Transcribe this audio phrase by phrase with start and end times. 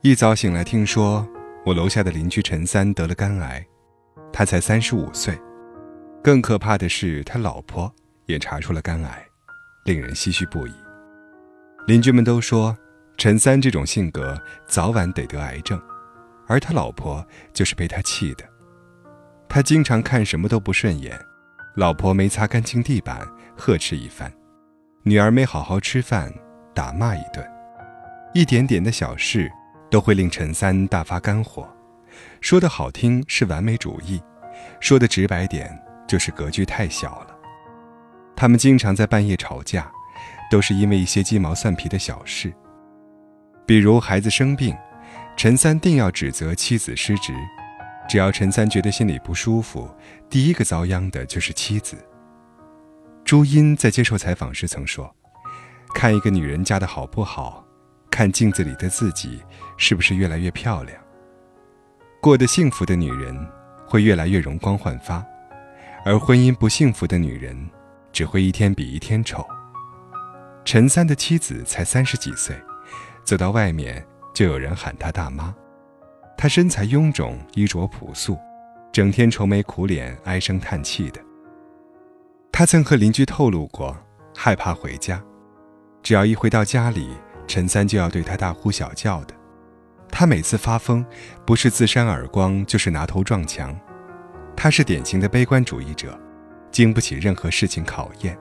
[0.00, 1.26] 一早醒来，听说
[1.66, 3.66] 我楼下的邻居陈三得了肝癌，
[4.32, 5.36] 他才三十五岁。
[6.22, 7.92] 更可怕的是，他老婆
[8.26, 9.26] 也查出了肝癌，
[9.84, 10.72] 令人唏嘘不已。
[11.88, 12.78] 邻居们都说，
[13.16, 15.82] 陈三这种性格早晚得得癌症，
[16.46, 18.44] 而他老婆就是被他气的。
[19.48, 21.18] 他经常看什么都不顺眼，
[21.74, 24.30] 老婆没擦干净地板，呵斥一番；
[25.02, 26.32] 女儿没好好吃饭，
[26.72, 27.44] 打骂一顿。
[28.32, 29.50] 一点点的小事，
[29.90, 31.68] 都会令陈三大发肝火。
[32.40, 34.20] 说的好听是完美主义，
[34.80, 35.76] 说的直白点。
[36.08, 37.36] 就是格局太小了。
[38.34, 39.92] 他们经常在半夜吵架，
[40.50, 42.50] 都是因为一些鸡毛蒜皮的小事。
[43.66, 44.74] 比如孩子生病，
[45.36, 47.34] 陈三定要指责妻子失职。
[48.08, 49.86] 只要陈三觉得心里不舒服，
[50.30, 51.94] 第一个遭殃的就是妻子。
[53.22, 55.14] 朱茵在接受采访时曾说
[55.94, 57.62] ：“看一个女人嫁的好不好，
[58.18, 59.40] 看镜子里的自己
[59.76, 61.00] 是不是越来越漂亮。
[62.20, 63.32] 过得幸福的女人
[63.86, 65.24] 会越来越容光焕发。”
[66.04, 67.70] 而婚姻不幸福的女人，
[68.10, 69.46] 只会一天比一天丑。
[70.64, 72.60] 陈三的妻子才三十几岁，
[73.22, 75.54] 走到外面就有人喊她大妈。
[76.36, 78.36] 她身材臃肿，衣着朴素，
[78.92, 81.20] 整天愁眉苦脸、唉声叹气的。
[82.50, 83.96] 她曾和邻居透露过，
[84.34, 85.22] 害怕回家，
[86.02, 87.10] 只要一回到家里，
[87.48, 89.34] 陈三就要对他大呼小叫的。
[90.10, 91.04] 他每次发疯，
[91.44, 93.76] 不是自扇耳光，就是拿头撞墙。
[94.56, 96.18] 他是典型的悲观主义者，
[96.70, 98.38] 经不起任何事情考验。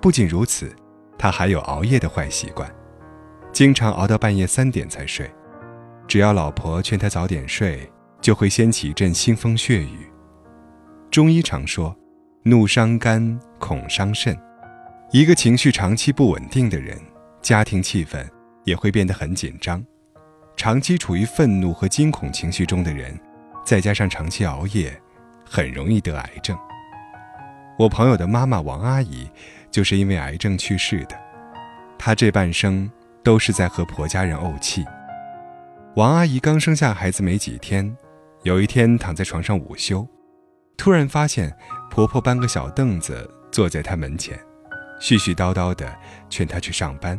[0.00, 0.74] 不仅如此，
[1.18, 2.70] 他还有熬夜的坏习惯，
[3.52, 5.30] 经常熬到半夜三点才睡。
[6.06, 10.10] 只要老婆劝他早点睡，就会掀起一阵腥风血雨。
[11.10, 11.96] 中医常说，
[12.42, 14.36] 怒伤肝，恐伤肾。
[15.12, 16.98] 一个情绪长期不稳定的人，
[17.46, 18.28] 家庭气氛
[18.64, 19.80] 也会变得很紧张。
[20.56, 23.16] 长期处于愤怒和惊恐情绪中的人，
[23.64, 25.00] 再加上长期熬夜。
[25.48, 26.58] 很容易得癌症。
[27.78, 29.30] 我朋友的妈妈王阿姨，
[29.70, 31.16] 就是因为癌症去世的。
[31.96, 32.90] 她这半生
[33.22, 34.84] 都是在和婆家人怄气。
[35.94, 37.96] 王阿姨刚生下孩子没几天，
[38.42, 40.04] 有一天躺在床上午休，
[40.76, 41.56] 突然发现
[41.92, 44.36] 婆婆搬个小凳子坐在她门前，
[45.00, 45.96] 絮絮叨叨地
[46.28, 47.16] 劝她去上班，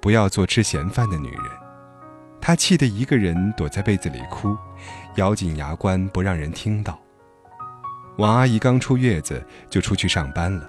[0.00, 1.42] 不要做吃闲饭的女人。
[2.40, 4.56] 她气得一个人躲在被子里哭，
[5.16, 6.98] 咬紧牙关不让人听到。
[8.16, 10.68] 王阿姨刚出月子就出去上班了，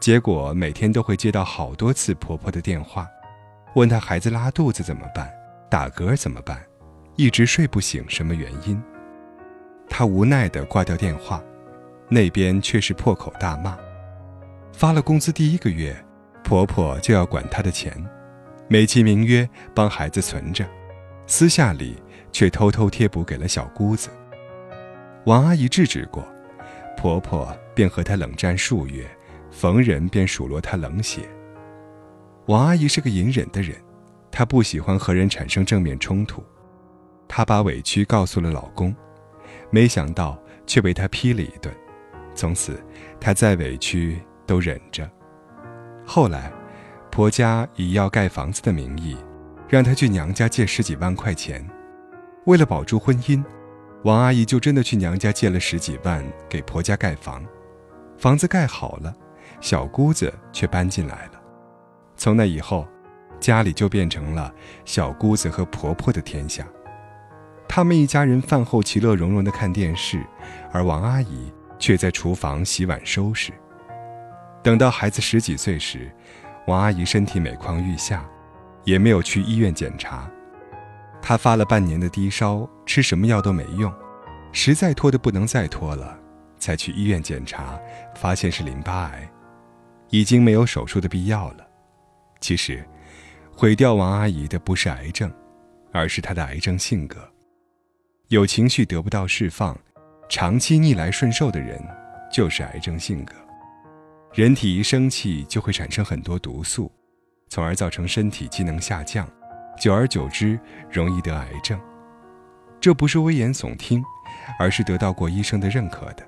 [0.00, 3.06] 结果每天都会接到好多次婆婆的电话，
[3.74, 5.30] 问她孩子拉肚子怎么办，
[5.70, 6.62] 打嗝怎么办，
[7.16, 8.80] 一直睡不醒什么原因。
[9.88, 11.42] 她无奈地挂掉电话，
[12.08, 13.76] 那边却是破口大骂。
[14.72, 15.96] 发了工资第一个月，
[16.44, 17.92] 婆婆就要管她的钱，
[18.68, 20.66] 美其名曰帮孩子存着，
[21.26, 21.96] 私下里
[22.30, 24.10] 却偷偷贴补给了小姑子。
[25.24, 26.26] 王阿姨制止过。
[26.96, 29.08] 婆婆便和她冷战数月，
[29.52, 31.20] 逢人便数落她冷血。
[32.46, 33.76] 王阿姨是个隐忍的人，
[34.32, 36.42] 她不喜欢和人产生正面冲突，
[37.28, 38.92] 她把委屈告诉了老公，
[39.70, 40.36] 没想到
[40.66, 41.72] 却被他批了一顿。
[42.34, 42.82] 从此，
[43.20, 45.08] 她再委屈都忍着。
[46.04, 46.52] 后来，
[47.18, 49.16] 婆家以要盖房子的名义，
[49.68, 51.68] 让她去娘家借十几万块钱，
[52.46, 53.42] 为了保住婚姻。
[54.04, 57.44] 王阿姨就真的去娘家借了十几万给婆家盖房，
[58.16, 59.12] 房子盖好了，
[59.60, 61.42] 小姑子却搬进来了。
[62.16, 62.86] 从那以后，
[63.40, 66.64] 家里就变成了小姑子和婆婆的天下。
[67.66, 70.24] 他们一家人饭后其乐融融地看电视，
[70.70, 73.52] 而王阿姨却在厨房洗碗收拾。
[74.62, 76.08] 等到孩子十几岁时，
[76.68, 78.22] 王阿姨身体每况愈下，
[78.84, 80.30] 也没有去医院检查。
[81.22, 83.90] 她发了半年的低烧，吃什么药都没用，
[84.52, 86.18] 实在拖得不能再拖了，
[86.58, 87.80] 才去医院检查，
[88.14, 89.26] 发现是淋巴癌，
[90.10, 91.66] 已经没有手术的必要了。
[92.38, 92.86] 其实，
[93.56, 95.32] 毁掉王阿姨的不是癌症，
[95.90, 97.16] 而是她的癌症性格。
[98.28, 99.74] 有情绪得不到释放，
[100.28, 101.82] 长期逆来顺受的人，
[102.30, 103.34] 就是癌症性格。
[104.38, 106.88] 人体一生气就会产生很多毒素，
[107.48, 109.28] 从而造成身体机能下降。
[109.80, 110.56] 久而久之，
[110.88, 111.76] 容易得癌症。
[112.80, 114.00] 这不是危言耸听，
[114.56, 116.24] 而是得到过医生的认可的。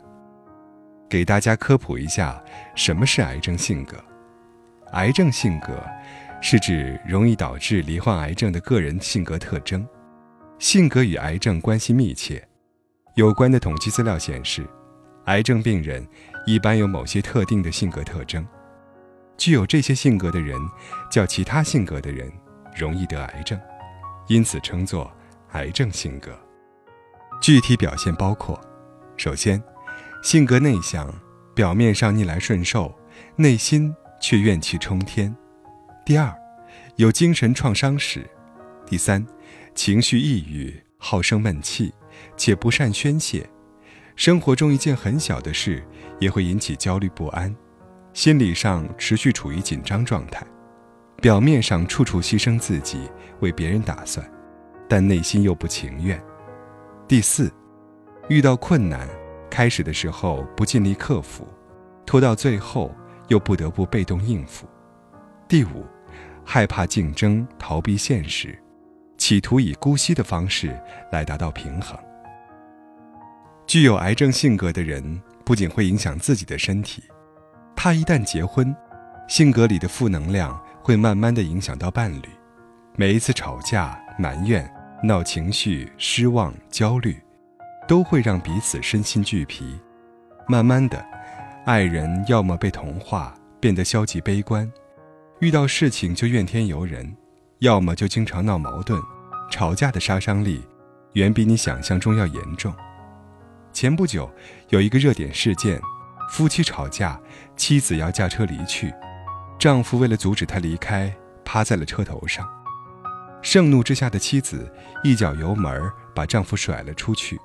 [1.09, 2.43] 给大家科普一下，
[2.75, 3.97] 什么是癌症性格？
[4.91, 5.81] 癌症性格
[6.43, 9.87] 是指容易导致罹患癌症的个人性格特征。
[10.59, 12.45] 性格与癌症关系密切。
[13.15, 14.69] 有关的统计资料显示，
[15.27, 16.05] 癌症病人
[16.47, 18.47] 一般有某些特定的性格特征。
[19.37, 20.61] 具有这些性格的人，
[21.11, 22.31] 较其他性格的人。
[22.77, 23.61] 容易得癌症，
[24.29, 25.11] 因此称作
[25.53, 26.31] 癌症性格。
[27.43, 28.59] 具体表现包括：
[29.17, 29.61] 首先，
[30.23, 31.13] 性格内向，
[31.53, 32.97] 表面上逆来顺受，
[33.35, 35.35] 内心却怨气冲天；
[36.07, 36.33] 第二，
[36.95, 38.21] 有精神创伤史；
[38.87, 39.27] 第三，
[39.75, 41.93] 情绪抑郁，好生闷气，
[42.37, 43.51] 且不善宣泄，
[44.21, 45.83] 生活中一件很小的事
[46.19, 47.57] 也会引起焦虑不安，
[48.13, 50.47] 心理上持续处于紧张状态。
[51.23, 54.31] 表面上处处牺牲自己，为别人打算，
[54.87, 56.23] 但内心又不情愿。
[57.09, 57.51] 第四，
[58.29, 59.09] 遇到困难，
[59.49, 61.49] 开始的时候不尽力克服，
[62.05, 62.95] 拖到最后
[63.29, 64.69] 又不得不被动应付。
[65.49, 65.87] 第五，
[66.45, 68.55] 害怕竞争，逃避现实，
[69.17, 70.79] 企图以姑息的方式
[71.11, 71.99] 来达到平衡。
[73.71, 77.05] 具有癌症性格的人，不仅会影响自己的身体，
[77.77, 78.75] 他一旦结婚，
[79.29, 80.61] 性格里的负能量。
[80.83, 82.25] 会慢慢的影响到伴侣，
[82.97, 84.69] 每一次吵架、埋怨、
[85.05, 87.17] 闹情绪、失望、焦虑，
[87.87, 89.79] 都会让彼此身心俱疲。
[90.49, 91.01] 慢慢的，
[91.65, 94.69] 爱人要么被同化，变得消极悲观，
[95.39, 97.07] 遇到事情就怨天尤人；
[97.61, 99.01] 要么就经常闹矛盾，
[99.49, 100.61] 吵架的杀伤力
[101.13, 102.75] 远比你想象中要严重。
[103.73, 104.31] 前不久
[104.69, 105.81] 有一个热点事件，
[106.31, 107.21] 夫妻吵架，
[107.57, 108.93] 妻子要驾车离去。
[109.59, 111.15] 丈夫为了阻止她离开，
[111.45, 112.49] 趴在了车头上。
[113.43, 114.71] 盛怒之下的妻子
[115.03, 117.41] 一脚油门把丈夫甩了出去，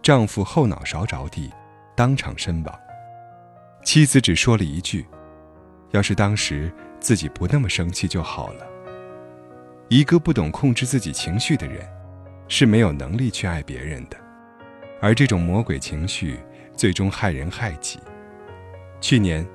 [0.00, 1.52] 丈夫后脑勺着地，
[1.94, 2.78] 当场身亡。
[3.84, 5.06] 妻子只说了一句
[5.90, 8.66] ：“要是当时自己不那么生气就好了。”
[9.90, 11.86] 一个不懂控制自己情绪的人，
[12.48, 14.16] 是没有能力去爱别人的，
[15.02, 16.38] 而这种魔鬼情绪
[16.74, 17.98] 最终害人害己。
[19.02, 19.46] 去年，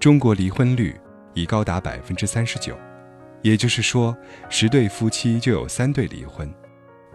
[0.00, 0.98] 中国离婚率。
[1.34, 2.76] 已高达百分之三十九，
[3.40, 4.14] 也就是说，
[4.50, 6.52] 十对夫妻就有三对离婚，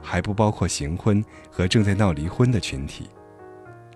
[0.01, 3.07] 还不包括行婚和正在闹离婚的群体。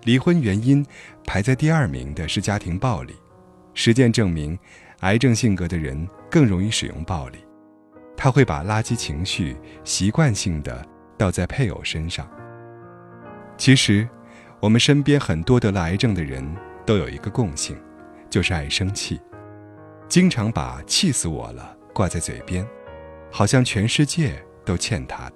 [0.04, 0.86] 离婚原因
[1.26, 3.16] 排在第二名的是家庭暴力。
[3.74, 4.56] 实践证明，
[5.00, 7.38] 癌症性格的人更容易使用暴力，
[8.16, 10.86] 他会把垃圾情绪习惯性的
[11.18, 12.30] 倒在配偶身上。
[13.64, 14.08] 其实，
[14.58, 16.44] 我们身边很多得了癌症的人
[16.84, 17.80] 都有一个共性，
[18.28, 19.20] 就是爱生气。
[20.08, 22.66] 经常把“气死我了”挂在嘴边，
[23.30, 25.34] 好像全世界都欠他的。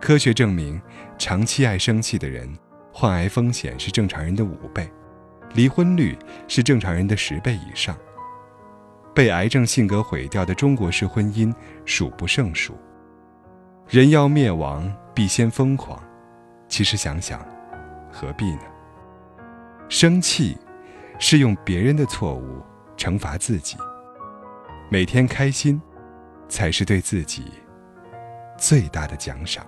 [0.00, 0.82] 科学证明，
[1.18, 2.52] 长期爱生气的人，
[2.92, 4.90] 患癌风险是正常人的五倍，
[5.54, 6.18] 离婚率
[6.48, 7.96] 是正常人的十倍以上。
[9.14, 11.54] 被癌症性格毁掉的中国式婚姻
[11.84, 12.76] 数不胜数。
[13.88, 15.96] 人要灭亡，必先疯狂。
[16.70, 17.46] 其实想想，
[18.10, 18.62] 何必呢？
[19.90, 20.56] 生气，
[21.18, 22.62] 是用别人的错误。
[22.96, 23.78] 惩罚自己，
[24.90, 25.80] 每天开心，
[26.50, 27.50] 才是对自己
[28.58, 29.66] 最大的奖赏。